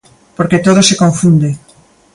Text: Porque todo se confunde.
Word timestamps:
Porque 0.37 0.63
todo 0.65 0.81
se 0.89 0.99
confunde. 1.03 1.49